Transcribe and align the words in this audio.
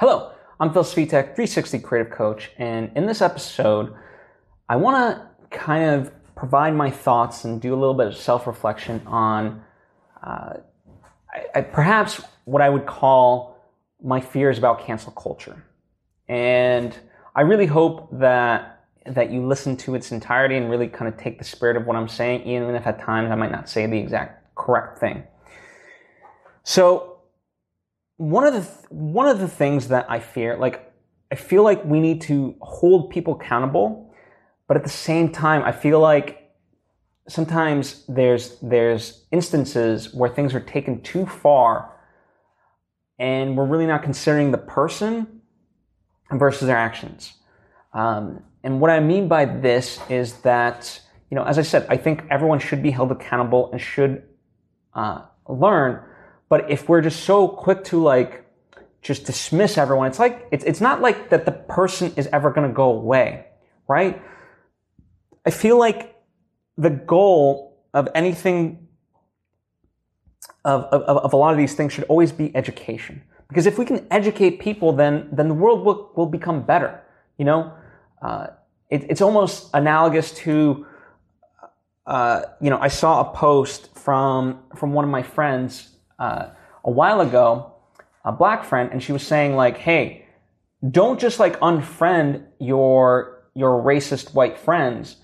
Hello, 0.00 0.30
I'm 0.60 0.72
Phil 0.72 0.84
Svitek, 0.84 1.34
360 1.34 1.80
Creative 1.80 2.12
Coach, 2.12 2.52
and 2.56 2.92
in 2.94 3.06
this 3.06 3.20
episode, 3.20 3.92
I 4.68 4.76
want 4.76 4.96
to 4.96 5.58
kind 5.58 5.90
of 5.90 6.12
provide 6.36 6.76
my 6.76 6.88
thoughts 6.88 7.44
and 7.44 7.60
do 7.60 7.74
a 7.74 7.74
little 7.74 7.94
bit 7.94 8.06
of 8.06 8.16
self 8.16 8.46
reflection 8.46 9.02
on 9.08 9.60
uh, 10.22 10.58
I, 11.34 11.46
I, 11.52 11.60
perhaps 11.62 12.22
what 12.44 12.62
I 12.62 12.68
would 12.68 12.86
call 12.86 13.58
my 14.00 14.20
fears 14.20 14.56
about 14.56 14.86
cancel 14.86 15.10
culture. 15.10 15.64
And 16.28 16.96
I 17.34 17.40
really 17.40 17.66
hope 17.66 18.08
that 18.20 18.84
that 19.04 19.32
you 19.32 19.44
listen 19.44 19.76
to 19.78 19.96
its 19.96 20.12
entirety 20.12 20.54
and 20.54 20.70
really 20.70 20.86
kind 20.86 21.12
of 21.12 21.18
take 21.18 21.38
the 21.38 21.44
spirit 21.44 21.76
of 21.76 21.86
what 21.86 21.96
I'm 21.96 22.06
saying, 22.06 22.46
even 22.46 22.76
if 22.76 22.86
at 22.86 23.00
times 23.00 23.32
I 23.32 23.34
might 23.34 23.50
not 23.50 23.68
say 23.68 23.84
the 23.86 23.98
exact 23.98 24.54
correct 24.54 25.00
thing. 25.00 25.24
So 26.62 27.17
one 28.18 28.44
of 28.44 28.52
the 28.52 28.60
th- 28.60 28.90
one 28.90 29.28
of 29.28 29.38
the 29.38 29.48
things 29.48 29.88
that 29.88 30.06
I 30.10 30.20
fear, 30.20 30.58
like 30.58 30.92
I 31.32 31.36
feel 31.36 31.62
like 31.62 31.84
we 31.84 32.00
need 32.00 32.20
to 32.22 32.56
hold 32.60 33.10
people 33.10 33.34
accountable, 33.34 34.12
but 34.66 34.76
at 34.76 34.82
the 34.82 34.90
same 34.90 35.30
time, 35.30 35.62
I 35.62 35.72
feel 35.72 36.00
like 36.00 36.52
sometimes 37.28 38.04
there's 38.08 38.58
there's 38.60 39.24
instances 39.30 40.12
where 40.12 40.28
things 40.28 40.54
are 40.54 40.60
taken 40.60 41.00
too 41.02 41.26
far, 41.26 41.94
and 43.18 43.56
we're 43.56 43.66
really 43.66 43.86
not 43.86 44.02
considering 44.02 44.50
the 44.50 44.58
person 44.58 45.40
versus 46.32 46.66
their 46.66 46.76
actions. 46.76 47.34
Um, 47.94 48.42
and 48.64 48.80
what 48.80 48.90
I 48.90 48.98
mean 48.98 49.28
by 49.28 49.44
this 49.44 50.00
is 50.10 50.34
that 50.40 51.00
you 51.30 51.36
know, 51.36 51.44
as 51.44 51.56
I 51.58 51.62
said, 51.62 51.86
I 51.88 51.96
think 51.96 52.24
everyone 52.30 52.58
should 52.58 52.82
be 52.82 52.90
held 52.90 53.12
accountable 53.12 53.70
and 53.70 53.80
should 53.80 54.24
uh, 54.94 55.22
learn 55.46 56.02
but 56.48 56.70
if 56.70 56.88
we're 56.88 57.00
just 57.00 57.24
so 57.24 57.48
quick 57.48 57.84
to 57.84 58.02
like 58.02 58.44
just 59.02 59.26
dismiss 59.26 59.78
everyone, 59.78 60.08
it's 60.08 60.18
like 60.18 60.46
it's 60.50 60.64
it's 60.64 60.80
not 60.80 61.00
like 61.00 61.30
that 61.30 61.44
the 61.44 61.52
person 61.52 62.12
is 62.16 62.26
ever 62.32 62.50
going 62.50 62.66
to 62.68 62.74
go 62.74 62.90
away, 62.90 63.46
right? 63.86 64.20
I 65.46 65.50
feel 65.50 65.78
like 65.78 66.16
the 66.76 66.90
goal 66.90 67.78
of 67.94 68.08
anything 68.14 68.88
of, 70.64 70.84
of, 70.84 71.02
of 71.02 71.32
a 71.32 71.36
lot 71.36 71.52
of 71.52 71.58
these 71.58 71.74
things 71.74 71.92
should 71.92 72.04
always 72.04 72.32
be 72.32 72.54
education. 72.54 73.22
Because 73.48 73.66
if 73.66 73.78
we 73.78 73.84
can 73.84 74.06
educate 74.10 74.58
people, 74.58 74.92
then 74.92 75.28
then 75.32 75.48
the 75.48 75.54
world 75.54 75.84
will, 75.84 76.12
will 76.16 76.26
become 76.26 76.62
better. 76.62 77.02
You 77.38 77.44
know, 77.44 77.72
uh, 78.22 78.48
it, 78.90 79.04
it's 79.08 79.20
almost 79.20 79.70
analogous 79.74 80.32
to, 80.38 80.86
uh, 82.06 82.42
you 82.60 82.68
know, 82.70 82.78
I 82.78 82.88
saw 82.88 83.20
a 83.20 83.34
post 83.34 83.94
from 83.96 84.60
from 84.76 84.92
one 84.92 85.04
of 85.04 85.10
my 85.10 85.22
friends 85.22 85.97
uh, 86.18 86.48
a 86.84 86.90
while 86.90 87.20
ago, 87.20 87.72
a 88.24 88.32
black 88.32 88.64
friend, 88.64 88.90
and 88.92 89.02
she 89.02 89.12
was 89.12 89.26
saying 89.26 89.56
like, 89.56 89.78
"Hey, 89.78 90.26
don't 90.88 91.18
just 91.18 91.38
like 91.38 91.58
unfriend 91.60 92.44
your 92.58 93.44
your 93.54 93.82
racist 93.82 94.34
white 94.34 94.58
friends. 94.58 95.16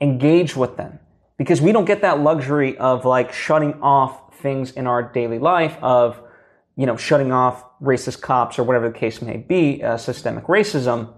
Engage 0.00 0.56
with 0.56 0.76
them 0.76 0.98
because 1.36 1.60
we 1.60 1.72
don't 1.72 1.84
get 1.84 2.02
that 2.02 2.20
luxury 2.20 2.76
of 2.78 3.04
like 3.04 3.32
shutting 3.32 3.74
off 3.82 4.34
things 4.36 4.70
in 4.72 4.86
our 4.86 5.02
daily 5.02 5.38
life 5.38 5.76
of 5.82 6.20
you 6.76 6.86
know 6.86 6.96
shutting 6.96 7.32
off 7.32 7.64
racist 7.80 8.20
cops 8.20 8.58
or 8.58 8.62
whatever 8.62 8.88
the 8.88 8.98
case 8.98 9.20
may 9.20 9.36
be, 9.36 9.82
uh, 9.82 9.96
systemic 9.96 10.44
racism." 10.44 11.12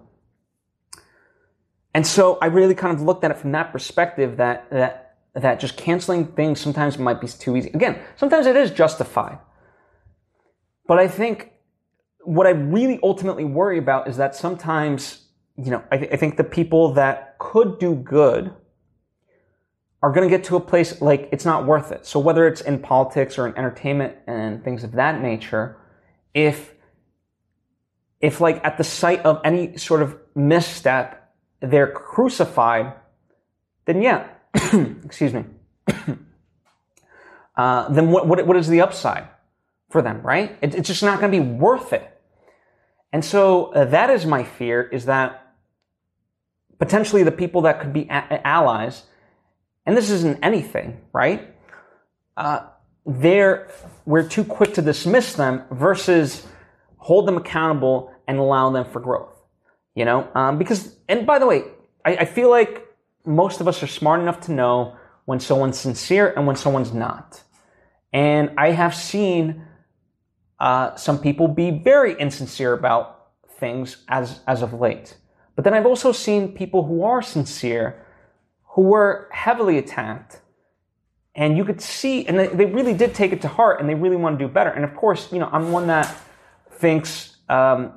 And 1.95 2.07
so 2.07 2.39
I 2.41 2.47
really 2.47 2.75
kind 2.75 2.95
of 2.95 3.03
looked 3.03 3.25
at 3.25 3.31
it 3.31 3.39
from 3.39 3.53
that 3.53 3.73
perspective 3.73 4.37
that 4.37 4.71
that 4.71 5.08
that 5.41 5.61
just 5.61 5.77
canceling 5.77 6.27
things 6.27 6.61
sometimes 6.61 6.99
might 6.99 7.21
be 7.21 7.29
too 7.29 7.57
easy. 7.57 7.71
Again, 7.71 8.01
sometimes 8.17 8.47
it 8.47 8.57
is 8.57 8.71
justified. 8.71 9.39
But 10.87 10.99
I 10.99 11.09
think 11.09 11.53
what 12.25 12.47
I 12.47 12.51
really 12.51 12.99
ultimately 13.03 13.45
worry 13.45 13.79
about 13.79 14.09
is 14.09 14.17
that 14.17 14.35
sometimes, 14.35 15.27
you 15.57 15.71
know, 15.71 15.83
I, 15.91 15.99
th- 15.99 16.13
I 16.13 16.17
think 16.17 16.37
the 16.37 16.45
people 16.45 16.95
that 16.95 17.39
could 17.39 17.79
do 17.79 17.95
good 17.95 18.53
are 20.03 20.13
going 20.13 20.29
to 20.29 20.35
get 20.35 20.45
to 20.45 20.57
a 20.57 20.61
place 20.61 21.01
like 21.01 21.29
it's 21.33 21.45
not 21.45 21.67
worth 21.67 21.93
it. 21.93 22.07
So 22.07 22.21
whether 22.21 22.47
it's 22.47 22.61
in 22.61 22.79
politics 22.79 23.39
or 23.39 23.47
in 23.47 23.57
entertainment 23.57 24.17
and 24.27 24.63
things 24.63 24.85
of 24.85 24.93
that 24.93 25.21
nature, 25.21 25.77
if 26.35 26.75
if 28.21 28.41
like 28.41 28.65
at 28.65 28.79
the 28.79 28.85
sight 28.85 29.25
of 29.25 29.41
any 29.45 29.77
sort 29.77 30.03
of 30.03 30.17
misstep 30.35 31.33
they're 31.61 31.91
crucified, 31.91 32.95
then 33.87 34.03
yeah, 34.03 34.29
excuse 35.05 35.33
me, 35.33 35.45
uh, 37.57 37.89
then 37.89 38.11
what, 38.11 38.27
what, 38.27 38.47
what 38.47 38.57
is 38.57 38.69
the 38.69 38.81
upside 38.81 39.29
for 39.91 40.03
them, 40.03 40.21
right? 40.23 40.57
It, 40.61 40.75
it's 40.75 40.89
just 40.89 41.03
not 41.03 41.21
going 41.21 41.33
to 41.33 41.39
be 41.41 41.45
worth 41.45 41.93
it. 41.93 42.19
And 43.13 43.25
so 43.25 43.67
uh, 43.73 43.87
that 43.87 44.11
is 44.11 44.27
my 44.27 44.45
fear 44.45 44.83
is 44.83 45.07
that 45.07 45.55
potentially 46.79 47.23
the 47.23 47.33
people 47.33 47.63
that 47.63 47.81
could 47.81 47.93
be 47.93 48.03
a- 48.03 48.47
allies, 48.47 49.05
and 49.87 49.97
this 49.97 50.11
isn't 50.11 50.39
anything, 50.43 51.01
right? 51.13 51.55
Uh, 52.37 52.67
they're, 53.07 53.71
we're 54.05 54.29
too 54.29 54.45
quick 54.45 54.75
to 54.75 54.83
dismiss 54.83 55.33
them 55.35 55.65
versus 55.71 56.47
hold 56.99 57.27
them 57.27 57.39
accountable 57.39 58.13
and 58.27 58.39
allow 58.39 58.71
them 58.71 58.85
for 58.85 59.01
growth. 59.01 59.35
You 59.95 60.05
know, 60.05 60.29
um, 60.35 60.59
because, 60.59 60.95
and 61.09 61.27
by 61.27 61.39
the 61.39 61.47
way, 61.47 61.65
I, 62.05 62.17
I 62.19 62.25
feel 62.27 62.51
like 62.51 62.87
most 63.29 63.61
of 63.61 63.69
us 63.69 63.83
are 63.83 63.87
smart 63.87 64.21
enough 64.21 64.41
to 64.43 64.53
know 64.53 64.97
when 65.27 65.39
someone's 65.39 65.79
sincere 65.79 66.33
and 66.35 66.47
when 66.47 66.57
someone's 66.57 66.93
not. 66.93 67.43
And 68.13 68.51
I 68.57 68.71
have 68.71 68.95
seen 68.95 69.63
uh, 70.59 70.97
some 70.97 71.19
people 71.19 71.47
be 71.47 71.71
very 71.71 72.19
insincere 72.19 72.73
about 72.73 73.29
things 73.59 73.99
as, 74.09 74.41
as 74.47 74.63
of 74.63 74.73
late. 74.73 75.17
But 75.55 75.65
then 75.65 75.75
I've 75.75 75.87
also 75.87 76.13
seen 76.13 76.53
people 76.53 76.85
who 76.85 77.05
are 77.05 77.21
sincere 77.21 78.05
who 78.71 78.83
were 78.83 79.29
heavily 79.33 79.77
attacked. 79.77 80.41
And 81.35 81.57
you 81.57 81.65
could 81.65 81.81
see, 81.81 82.27
and 82.27 82.39
they, 82.39 82.47
they 82.49 82.65
really 82.65 82.95
did 82.95 83.15
take 83.15 83.33
it 83.33 83.43
to 83.43 83.49
heart 83.49 83.81
and 83.81 83.89
they 83.89 83.95
really 83.95 84.17
want 84.17 84.39
to 84.39 84.45
do 84.47 84.51
better. 84.51 84.71
And 84.71 84.85
of 84.85 84.95
course, 84.95 85.31
you 85.31 85.39
know, 85.39 85.49
I'm 85.53 85.71
one 85.73 85.87
that 85.89 86.17
thinks 86.71 87.37
um, 87.49 87.93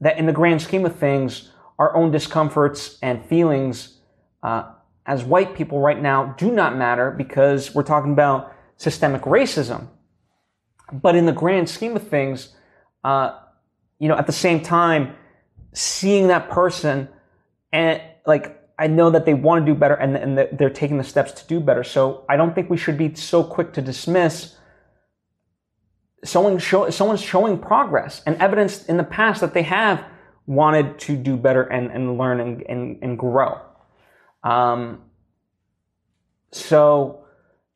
that 0.00 0.18
in 0.18 0.26
the 0.26 0.32
grand 0.32 0.60
scheme 0.60 0.84
of 0.84 0.96
things, 0.96 1.52
our 1.78 1.94
own 1.94 2.10
discomforts 2.10 2.98
and 3.02 3.24
feelings 3.26 3.99
uh, 4.42 4.72
as 5.06 5.24
white 5.24 5.54
people 5.54 5.80
right 5.80 6.00
now 6.00 6.34
do 6.38 6.50
not 6.50 6.76
matter 6.76 7.10
because 7.10 7.74
we're 7.74 7.82
talking 7.82 8.12
about 8.12 8.54
systemic 8.76 9.22
racism. 9.22 9.88
But 10.92 11.14
in 11.14 11.26
the 11.26 11.32
grand 11.32 11.68
scheme 11.68 11.96
of 11.96 12.06
things, 12.06 12.54
uh, 13.04 13.38
you 13.98 14.08
know, 14.08 14.16
at 14.16 14.26
the 14.26 14.32
same 14.32 14.62
time, 14.62 15.14
seeing 15.72 16.28
that 16.28 16.48
person 16.48 17.08
and 17.72 18.02
like, 18.26 18.56
I 18.78 18.86
know 18.86 19.10
that 19.10 19.26
they 19.26 19.34
want 19.34 19.64
to 19.64 19.72
do 19.72 19.78
better 19.78 19.94
and, 19.94 20.16
and 20.16 20.38
they're 20.58 20.70
taking 20.70 20.96
the 20.96 21.04
steps 21.04 21.32
to 21.32 21.46
do 21.46 21.60
better. 21.60 21.84
So 21.84 22.24
I 22.28 22.36
don't 22.36 22.54
think 22.54 22.70
we 22.70 22.76
should 22.76 22.96
be 22.96 23.14
so 23.14 23.44
quick 23.44 23.74
to 23.74 23.82
dismiss 23.82 24.56
someone 26.24 26.58
show, 26.58 26.90
someone's 26.90 27.20
showing 27.20 27.58
progress 27.58 28.22
and 28.26 28.36
evidence 28.36 28.86
in 28.86 28.96
the 28.96 29.04
past 29.04 29.40
that 29.40 29.54
they 29.54 29.62
have 29.62 30.04
wanted 30.46 30.98
to 31.00 31.16
do 31.16 31.36
better 31.36 31.62
and, 31.62 31.90
and 31.90 32.18
learn 32.18 32.40
and, 32.40 32.62
and, 32.68 32.98
and 33.02 33.18
grow. 33.18 33.60
Um, 34.42 35.02
so, 36.52 37.24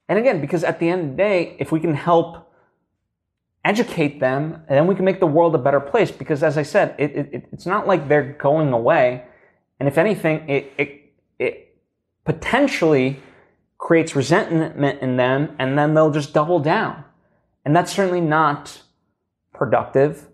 and 0.08 0.19
again, 0.19 0.41
because 0.41 0.64
at 0.64 0.80
the 0.80 0.88
end 0.88 1.02
of 1.02 1.10
the 1.10 1.16
day, 1.16 1.56
if 1.58 1.70
we 1.72 1.80
can 1.80 1.94
help 1.94 2.52
educate 3.64 4.20
them, 4.20 4.62
then 4.69 4.86
we 4.86 4.94
can 4.94 5.04
make 5.04 5.20
the 5.20 5.26
world 5.26 5.54
a 5.54 5.58
better 5.58 5.80
place. 5.80 6.10
Because 6.10 6.42
as 6.42 6.58
I 6.58 6.62
said, 6.62 6.94
it, 6.98 7.16
it, 7.16 7.48
it's 7.53 7.66
not 7.66 7.86
like 7.86 8.08
they're 8.08 8.32
going 8.34 8.72
away. 8.72 9.24
And 9.80 9.88
if 9.88 9.98
anything, 9.98 10.48
it, 10.48 10.72
it, 10.76 11.12
it 11.38 11.76
potentially 12.24 13.20
creates 13.78 14.16
resentment 14.16 15.00
in 15.00 15.16
them 15.16 15.54
and 15.58 15.78
then 15.78 15.94
they'll 15.94 16.10
just 16.10 16.32
double 16.32 16.58
down. 16.58 17.04
And 17.64 17.74
that's 17.74 17.92
certainly 17.92 18.20
not 18.20 18.82
productive 19.53 20.28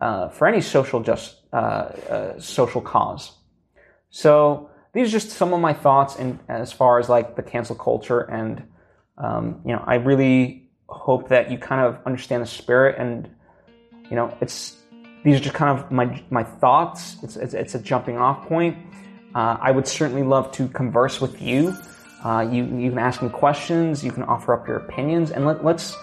uh, 0.00 0.28
for 0.28 0.46
any 0.46 0.60
social 0.60 1.02
just 1.02 1.40
uh, 1.52 1.56
uh, 1.56 2.40
social 2.40 2.80
cause. 2.80 3.32
So 4.10 4.70
these 4.96 5.08
are 5.08 5.12
just 5.12 5.30
some 5.30 5.52
of 5.52 5.60
my 5.60 5.72
thoughts 5.72 6.16
in 6.16 6.40
as 6.48 6.72
far 6.72 6.98
as 6.98 7.08
like 7.08 7.36
the 7.36 7.42
cancel 7.42 7.76
culture 7.76 8.20
and 8.20 8.62
um, 9.18 9.60
you 9.64 9.72
know 9.72 9.82
i 9.86 9.96
really 9.96 10.68
hope 10.88 11.28
that 11.28 11.50
you 11.50 11.58
kind 11.58 11.80
of 11.80 11.98
understand 12.06 12.42
the 12.42 12.46
spirit 12.46 12.96
and 12.98 13.28
you 14.10 14.16
know 14.16 14.36
it's 14.40 14.76
these 15.26 15.40
are 15.40 15.42
just 15.42 15.56
kind 15.56 15.76
of 15.76 15.90
my 15.90 16.22
my 16.30 16.44
thoughts. 16.44 17.16
It's 17.20 17.34
it's, 17.34 17.52
it's 17.52 17.74
a 17.74 17.80
jumping 17.80 18.16
off 18.16 18.46
point. 18.46 18.78
Uh, 19.34 19.56
i 19.60 19.72
would 19.72 19.88
certainly 19.88 20.22
love 20.22 20.52
to 20.52 20.68
converse 20.68 21.20
with 21.20 21.42
you. 21.42 21.76
Uh, 22.24 22.46
you 22.48 22.64
you 22.64 22.90
can 22.90 22.98
ask 23.00 23.20
me 23.22 23.28
questions. 23.28 24.04
You 24.04 24.12
can 24.12 24.22
offer 24.22 24.54
up 24.54 24.68
your 24.68 24.76
opinions. 24.76 25.32
And 25.32 25.44
let, 25.44 25.64
let's 25.64 25.96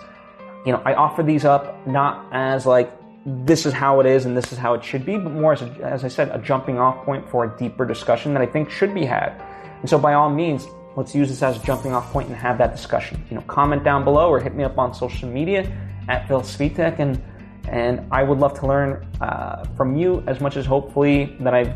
you 0.66 0.74
know 0.74 0.82
i 0.86 0.94
offer 0.94 1.24
these 1.24 1.46
up 1.46 1.88
not 1.88 2.28
as 2.34 2.66
like 2.66 2.92
this 3.26 3.66
is 3.66 3.74
how 3.74 4.00
it 4.00 4.06
is 4.06 4.26
and 4.26 4.36
this 4.36 4.52
is 4.52 4.58
how 4.58 4.74
it 4.74 4.84
should 4.84 5.06
be, 5.06 5.18
but 5.18 5.32
more 5.32 5.54
as, 5.54 5.62
a, 5.62 5.70
as 5.82 6.04
I 6.04 6.08
said, 6.10 6.30
a 6.30 6.40
jumping 6.40 6.78
off 6.78 7.06
point 7.06 7.30
for 7.30 7.46
a 7.46 7.58
deeper 7.58 7.86
discussion 7.86 8.34
that 8.34 8.42
I 8.42 8.46
think 8.46 8.70
should 8.70 8.94
be 8.94 9.06
had. 9.06 9.42
And 9.80 9.90
so 9.90 9.98
by 9.98 10.14
all 10.14 10.30
means, 10.30 10.68
let's 10.96 11.16
use 11.16 11.30
this 11.30 11.42
as 11.42 11.58
a 11.58 11.66
jumping 11.66 11.94
off 11.94 12.12
point 12.12 12.28
and 12.28 12.36
have 12.36 12.58
that 12.58 12.76
discussion. 12.76 13.24
You 13.30 13.38
know, 13.38 13.42
comment 13.44 13.84
down 13.84 14.04
below 14.04 14.30
or 14.30 14.40
hit 14.40 14.56
me 14.56 14.64
up 14.64 14.78
on 14.78 14.94
social 14.94 15.30
media 15.30 15.72
at 16.10 16.28
Phil 16.28 16.42
Svitek 16.42 17.00
and 17.00 17.22
And 17.68 18.06
I 18.12 18.24
would 18.24 18.40
love 18.40 18.60
to 18.60 18.68
learn 18.68 19.08
uh, 19.22 19.64
from 19.76 19.96
you 19.96 20.24
as 20.28 20.42
much 20.42 20.58
as 20.58 20.66
hopefully 20.66 21.36
that 21.40 21.54
I've 21.54 21.74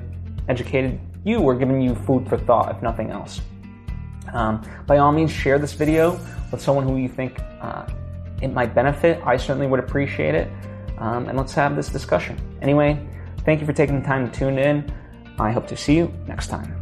educated 0.50 1.00
you 1.24 1.40
or 1.40 1.56
given 1.56 1.82
you 1.82 1.96
food 1.96 2.28
for 2.28 2.38
thought, 2.38 2.76
if 2.76 2.82
nothing 2.82 3.10
else. 3.10 3.42
Um, 4.34 4.62
by 4.86 4.98
all 4.98 5.12
means, 5.14 5.32
share 5.32 5.58
this 5.60 5.74
video 5.74 6.20
with 6.52 6.62
someone 6.62 6.86
who 6.86 6.98
you 6.98 7.08
think 7.08 7.40
uh, 7.62 7.88
it 8.42 8.50
might 8.50 8.76
benefit. 8.76 9.22
I 9.26 9.38
certainly 9.38 9.68
would 9.68 9.80
appreciate 9.80 10.36
it. 10.36 10.50
Um, 10.98 11.28
and 11.28 11.38
let's 11.38 11.54
have 11.54 11.76
this 11.76 11.90
discussion. 11.90 12.38
Anyway, 12.62 13.00
thank 13.46 13.60
you 13.60 13.66
for 13.66 13.74
taking 13.74 14.00
the 14.00 14.06
time 14.06 14.30
to 14.30 14.40
tune 14.40 14.58
in. 14.58 14.92
I 15.40 15.52
hope 15.52 15.68
to 15.68 15.78
see 15.78 15.96
you 15.96 16.14
next 16.28 16.48
time. 16.48 16.77